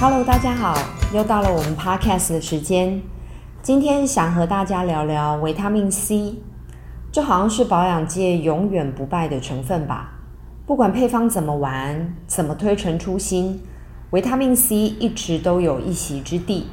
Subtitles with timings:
[0.00, 0.76] Hello，大家好，
[1.14, 3.00] 又到了我们 Podcast 的时间。
[3.62, 6.42] 今天想和大家聊聊维他命 C，
[7.12, 10.14] 这好像是保养界永远不败的成分吧？
[10.66, 13.62] 不管配方怎么玩，怎么推陈出新，
[14.10, 16.66] 维他命 C 一直都有一席之地。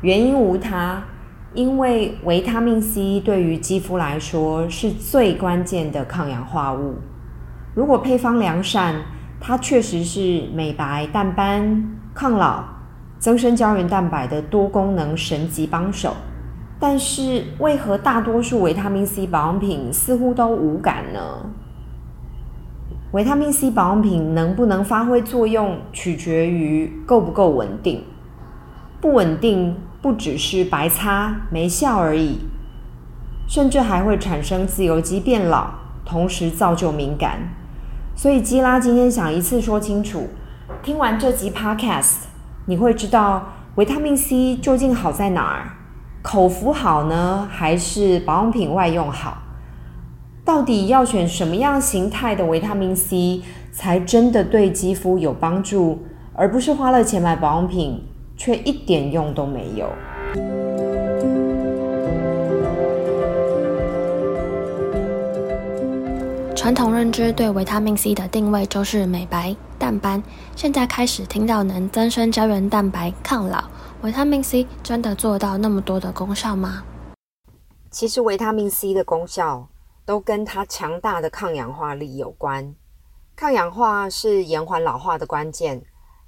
[0.00, 1.04] 原因无他，
[1.52, 6.94] 因为维他命 C 对于肌肤来说是最关键的抗氧化物。
[7.74, 9.02] 如果配方良善，
[9.38, 12.64] 它确实是美白、淡斑、抗老、
[13.20, 16.16] 增生胶原蛋白的多功能神级帮手。
[16.80, 21.20] 但是，为何大多数维他命 C 保养品似乎都无感呢？
[23.12, 28.02] 维他命 C 保养品能不能发挥作用，取决于够不够稳定。
[29.00, 32.40] 不稳定不只是白擦没效而已，
[33.46, 35.70] 甚至还会产生自由基变老，
[36.04, 37.38] 同时造就敏感。
[38.16, 40.26] 所以基拉今天想一次说清楚，
[40.82, 42.24] 听完这集 Podcast，
[42.66, 45.72] 你会知道维他命 C 究竟好在哪儿？
[46.22, 49.38] 口服好呢，还是保养品外用好？
[50.44, 58.02] 到底要选什么样形态的维他命 C 才真的对肌肤有帮助，而不是花了钱买保养品
[58.36, 59.88] 却一点用都没有？
[66.54, 70.22] 传统认知对维他命 C 的定位就是美白、淡斑，
[70.56, 73.64] 现在开始听到能增生胶原蛋白、抗老，
[74.02, 76.82] 维他命 C 真的做到那么多的功效吗？
[77.90, 79.68] 其实维他命 C 的功效
[80.04, 82.74] 都跟它强大的抗氧化力有关。
[83.36, 85.82] 抗氧化是延缓老化的关键，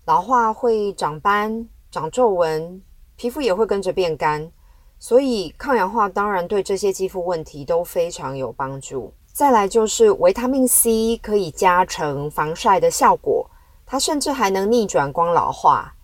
[0.06, 2.80] 老化会长斑、长皱纹，
[3.16, 4.52] 皮肤也会跟着变干，
[4.98, 9.12] 所以抗氧化当然对这些肌肤问题都非常有帮助。
[9.32, 13.48] 再来就是维他命 C 可以加成防晒的效果，
[13.86, 15.94] 它甚至还能逆转光老化。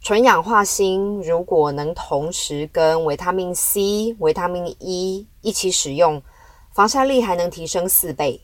[0.00, 6.22] 纯氧化锌如果能同时跟维他命 C、维他命 E 一起使用，
[6.72, 8.40] 防晒力还能提升四倍。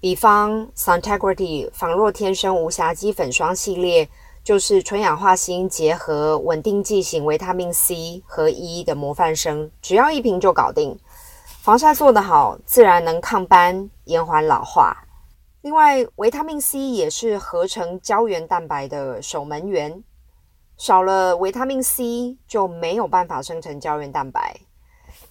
[0.00, 4.08] 比方 Suntegrity 仿若天生无瑕肌粉霜系列，
[4.42, 10.98] 就是纯氧化锌结合稳定剂型维他命 C 和 E 的模范生，只要一瓶就搞定。
[11.62, 14.96] 防晒做得好，自然能抗斑、延缓老化。
[15.60, 20.02] 另外，维他命 C 也是合成胶原蛋白的守门员，
[20.78, 24.58] 少了维他命 C 就没有办法生成胶原蛋白。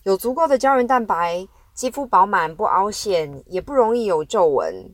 [0.04, 4.94] 有足够的胶原蛋白，肌肤饱满不凹陷，也不容易有皱纹，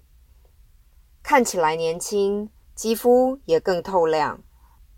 [1.22, 4.40] 看起来年轻，肌肤也更透亮。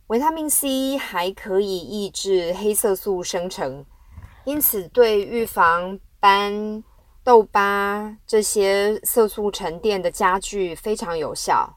[0.06, 3.84] 维他命 C 还可以抑制黑色素生成，
[4.46, 6.84] 因此对预防斑、
[7.24, 11.74] 痘疤这些色素沉淀的加剧非常有效，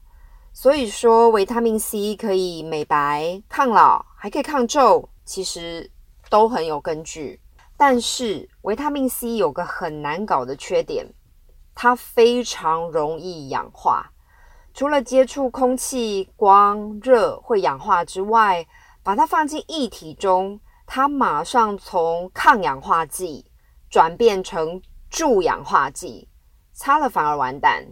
[0.53, 5.89] 所以说维他命 C 可以美白、抗老，还可以抗皱，其实
[6.29, 7.41] 都很有根据。
[7.77, 11.07] 但是维他命 C 有个很难搞的缺点，
[11.73, 14.11] 它非常容易氧化，
[14.75, 18.67] 除了接触空气、光、热会氧化之外，
[19.05, 23.45] 把它放进液体中，它马上从抗氧化剂。
[23.91, 24.81] 转变成
[25.11, 26.29] 助氧化剂，
[26.73, 27.85] 擦了反而完蛋。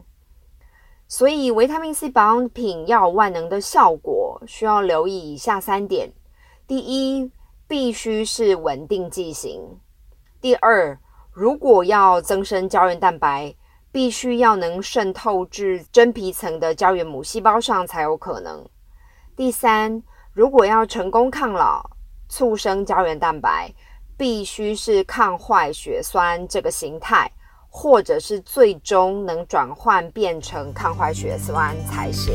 [1.09, 6.12] 所以维他命 C 保养品要有万能的效果，需要留意以下三点：
[6.69, 7.32] 第一，
[7.66, 9.81] 必须是稳定剂型；
[10.41, 10.97] 第二，
[11.32, 13.54] 如果要增生胶原蛋白，
[13.91, 18.64] 必须要能渗透至真皮层的胶原母细胞上才有可能；
[19.34, 21.91] 第三，如果要成功抗老、
[22.28, 23.75] 促生胶原蛋白。
[24.19, 27.31] 必须是抗坏血酸这个形态，
[27.69, 32.34] 或者是最终能转换变成抗坏血酸才行。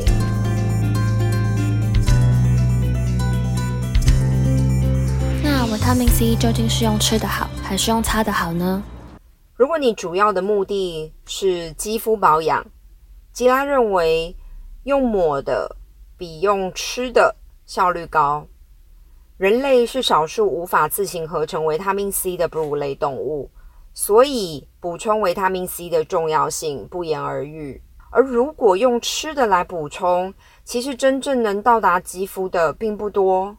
[5.43, 8.81] 那维他命 C 究竟是用吃的好，还是用擦的好呢？
[9.57, 12.65] 如果你主要的目的是肌肤保养，
[13.33, 14.33] 吉拉认为
[14.83, 15.75] 用抹的
[16.17, 18.47] 比用吃的效率高。
[19.37, 23.49] 人类是少数无法自行合成维他命 C 的哺乳类动物，
[23.93, 27.81] 所以补充维他命 C 的重要性不言而喻。
[28.11, 30.31] 而如果用吃的来补充，
[30.63, 33.57] 其实真正能到达肌肤的并不多。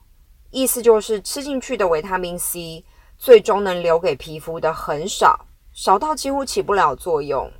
[0.50, 2.84] 意思就是吃进去的维他命 C，
[3.18, 7.50] 最终能留给皮肤的很少，少到几乎起不了作用。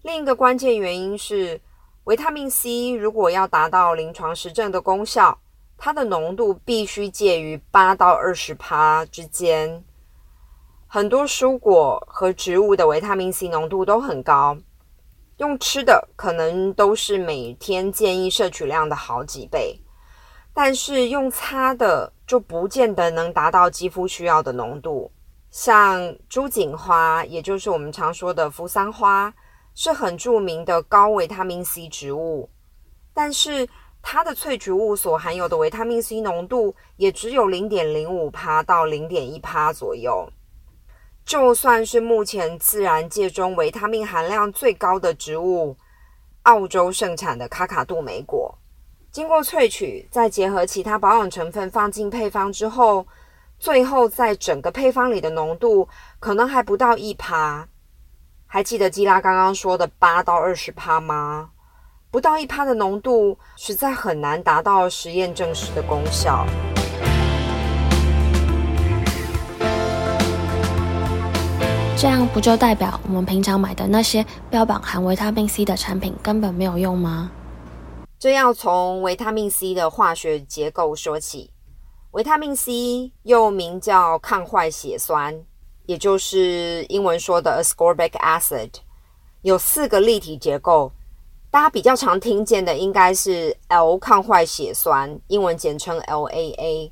[0.00, 1.60] 另一个关键原因是，
[2.04, 5.38] 维他命 C 如果要达到临床实证的功效，
[5.76, 9.84] 它的浓度必须介于八到二十趴之间。
[10.86, 14.56] 很多蔬果和植物的维他命 C 浓度都很高，
[15.36, 19.80] 用吃的可能都是每天建议摄取量的好几倍。
[20.54, 25.12] 但是用擦的就不见得能达到肌肤需要的浓度。
[25.50, 29.34] 像朱槿花，也就是我们常说的扶桑花，
[29.74, 32.48] 是很著名的高维他命 C 植物，
[33.12, 33.68] 但是
[34.08, 40.30] 它的萃取物所含有的维他命 C 浓度也只有零点零五趴到零点一趴左右。
[41.24, 45.76] 就算是目前自然界中维他命含量最高的植物，
[46.44, 48.56] 澳洲盛产的卡卡杜莓果，
[49.10, 53.04] 经过萃取，再结合其他保养成分放进配方之后，
[53.58, 55.88] 最后在整个配方里的浓度
[56.20, 57.66] 可能还不到一趴。
[58.46, 61.50] 还记得基拉刚刚说的八到二十趴吗？
[62.10, 66.46] 不到一趴的浓度，实在很难达到实验证实的功效。
[71.98, 77.30] 这样不就代表我们平常买的那些标榜含维他命 C 的产品根本没有用吗？
[78.18, 81.50] 这要从维他命 C 的化学结构说起。
[82.12, 85.42] 维他命 C 又名叫抗坏血酸，
[85.86, 88.70] 也就是英文说的 ascorbic acid，
[89.42, 90.92] 有四个立体结构。
[91.50, 96.90] 大家比较常听见的应该是 L 抗坏血酸，英文简称 LAA。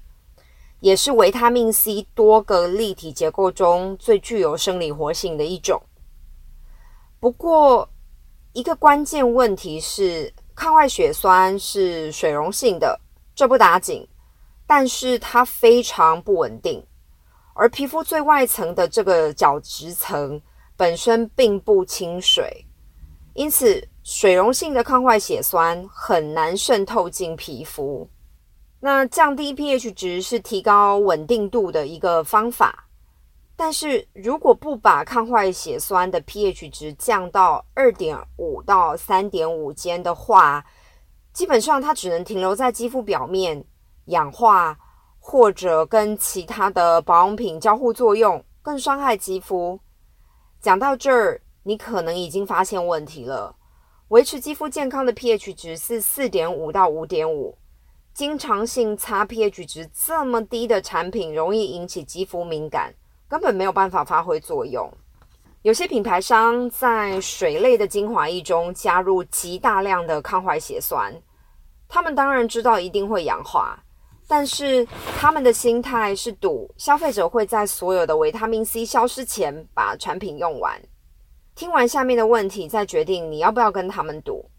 [0.80, 5.80] 也是维他命 C 多个立体结构中最具有生理活性的一种。
[7.18, 7.88] 不过，
[8.52, 13.00] 一个关键问题是，抗坏血酸是水溶性的，
[13.34, 14.06] 这不打紧，
[14.66, 16.84] 但是它非常不稳定。
[17.54, 20.38] 而皮肤最外层的这个角质层
[20.76, 22.66] 本身并不亲水，
[23.34, 28.08] 因此水溶性的抗坏血酸很难渗透进皮肤。
[28.80, 32.86] 那降低 pH 值是提高稳定度的一个方法，
[33.56, 40.64] 但是如果不把抗坏血酸的 pH 值降到二点五到三点五间的话，
[41.32, 43.64] 基本上它只能停留在肌肤表面
[44.06, 44.76] 氧化，
[45.18, 49.80] 或者跟其他的保养品交互作用，更伤害肌肤。
[50.60, 53.56] 讲到这儿，你可能已经发现问题了。
[54.08, 57.58] 维持肌肤健康的 pH 值是四点五到五点五。
[58.12, 62.94] 经常性擦 pH 值这么低的产品，容易引起肌肤敏感，
[63.26, 64.88] 根本没有办法发挥作用。
[65.62, 71.12] 有些品牌商在水类的精华液中加入极大量的抗坏血酸，
[71.88, 73.82] 他们当然知道一定会氧化，
[74.28, 74.86] 但是
[75.18, 80.80] 他们的心态是赌消费者会在所有的维他命 C 消失前把产品用完。
[81.54, 84.50] 听完下面的问题，再决定你要不要跟他们赌。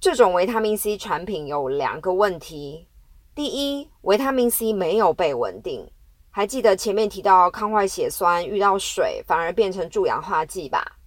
[0.00, 2.88] 这种维他命 C 产品有两个问题：
[3.34, 5.90] 第一，维他命 C 没有被稳定。
[6.30, 10.98] 还记得前面提到抗坏血酸遇到水反而变成助氧化剂吧？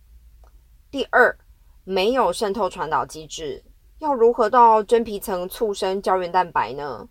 [0.91, 1.35] 第二，
[1.83, 3.63] 没有渗透传导机制，
[3.99, 7.07] 要如何到真皮层促生胶原蛋白呢？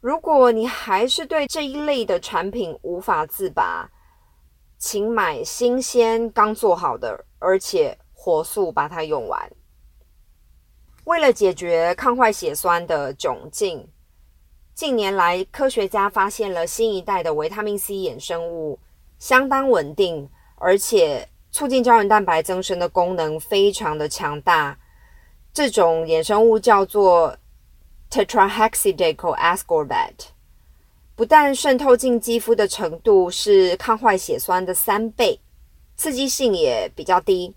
[0.00, 3.90] 如果你还是对这一类的产品无法自拔，
[4.78, 9.50] 请买新鲜刚做好的，而且火速把它用完。
[11.04, 13.88] 为了解决抗坏血酸的窘境，
[14.72, 18.78] 近年来科学家发现了新一代的维他命 C 衍生物，
[19.18, 24.78] 相当稳定，而且促进胶原蛋白增生的功能非常的强大。
[25.52, 27.36] 这种衍生物叫做
[28.10, 30.28] Tetrahexydencal Ascorbate，
[31.14, 35.40] 不但渗透进肌肤的程度是抗坏血酸的三倍，
[36.02, 37.54] 刺激性也比较低。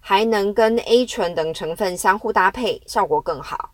[0.00, 3.70] 还能跟 A 醇等成分相互搭配，效果更好。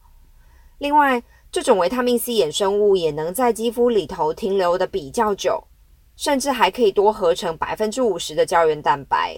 [0.78, 1.20] 另外，
[1.50, 5.64] 这种维他命 C 衍生物也能在肌肤里头停留的比较久，
[6.14, 9.36] 甚至还可以多合成百分之五十的胶原蛋白，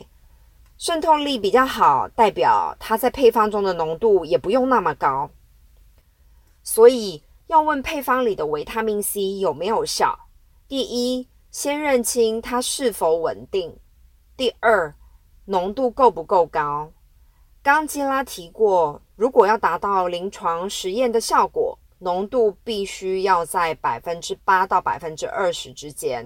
[0.77, 5.31] 渗透力比较好，代表它在配方中的浓度也不用那么高。
[6.63, 10.19] 所以，要问配方里的维他命 C 有没有效，
[10.69, 13.73] 第一，先认清它是否稳定；
[14.39, 14.95] 第二，
[15.47, 16.93] 浓度够不够高？
[17.61, 26.25] 刚基拉提过，如果要达到临床实验的效果，浓度必须要在百分之八到百分之二十之间。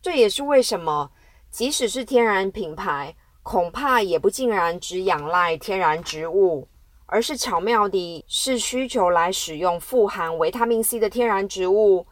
[0.00, 1.10] 这也是为什么，
[1.50, 6.66] 即使是天然品牌，恐怕也不尽然只仰赖天然植物，
[7.04, 12.06] 而是巧妙地视需求来使用富含维他命 C 的天然植物，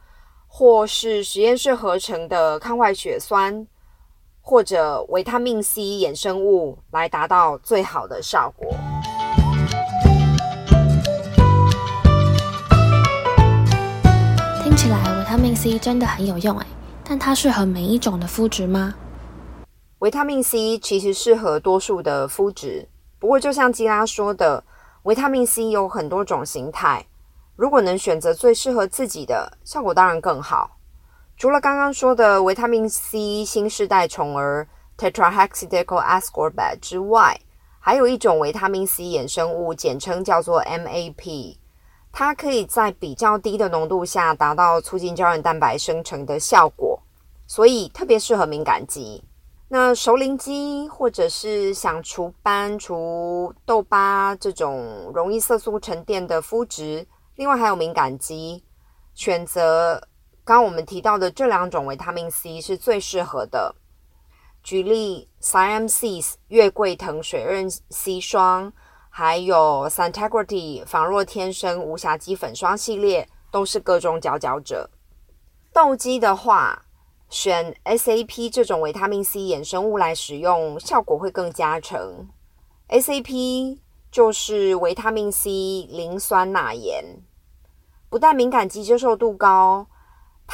[0.46, 3.66] 或是实验室合成的抗坏血酸。
[4.42, 8.74] 或者维他命 C 衍生物来达到最好的效果。
[14.62, 16.66] 听起来维他命 C 真的很有用哎，
[17.04, 18.94] 但它适合每一种的肤质吗？
[20.00, 22.88] 维他命 C 其实适合多数的肤质，
[23.20, 24.64] 不过就像基拉说的，
[25.04, 27.06] 维他命 C 有很多种形态。
[27.54, 30.78] 如果能选择最适合自己的，效果当然更好。
[31.42, 34.64] 除了刚刚说的维他命 C 新世代宠儿
[34.96, 37.36] Tetrahexydencoascorbate 之外，
[37.80, 41.56] 还有一种维他命 C 衍生物，简称叫做 MAP，
[42.12, 47.02] 它可以在比较低的浓度下达到促进胶原蛋白生成的效果，
[47.48, 49.24] 所以特别适合敏感肌。
[49.66, 58.62] 那熟龄肌或者是想除斑、除痘疤这种容易色素沉淀的肤质，另外还有敏感肌，
[59.12, 60.00] 选择
[60.44, 63.76] 刚我们提到的这两种维他命 C 是最适合的。
[64.62, 68.72] 举例，Siam-Cis 月桂藤水润 C 霜，
[69.08, 74.90] 还有 Suntegrity 仿若天生无瑕肌粉霜系列，都是各中佼佼者。
[75.72, 76.84] 痘肌的话，
[77.28, 82.28] 选 SAP 这种维他命 C 衍生物来使用，效果会更加成。
[82.88, 83.78] SAP
[84.10, 85.50] 就是维他命 C
[85.88, 87.22] 磷酸钠盐，
[88.08, 89.86] 不但敏感肌接受度高。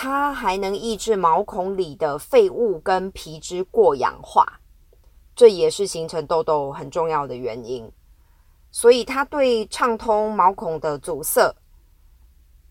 [0.00, 4.46] 它还能抑制毛孔里的废物跟皮脂过氧化，
[5.34, 7.90] 这也是形成痘痘很重要的原因。
[8.70, 11.52] 所以它对畅通毛孔的阻塞，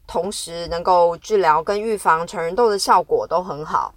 [0.07, 3.93] 同时能够治疗跟预防成人痘的效果都很好。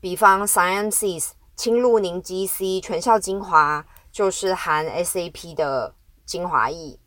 [0.00, 5.94] 比方 Siam-Cis 轻露凝肌 C 全效精华就是含 SAP 的
[6.24, 6.98] 精华液。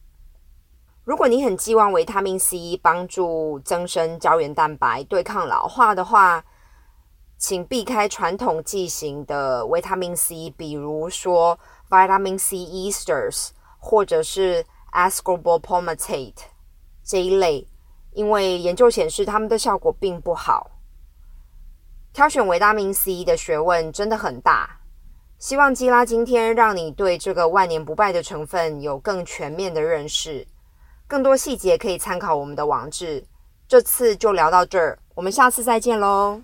[1.10, 6.46] 如果你很寄望维他命 C 帮助增生胶原蛋白、对抗老化的话，
[7.36, 11.58] 请避开传统剂型的维他命 C，比如说
[11.90, 13.48] Vitamin C Esters
[13.80, 16.36] 或者是 Ascorbyl Palmitate
[17.04, 17.68] 这一类，
[18.14, 20.70] 因为研究显示它们的效果并不好。
[22.14, 24.80] 挑选维他命 C 的学问真的很大，
[25.40, 30.46] 希望基拉今天让你对这个万年不败的成分有更全面的认识。
[31.10, 33.26] 更多细节可以参考我们的网址。
[33.68, 36.40] 这次就聊到这儿，我们下次再见喽。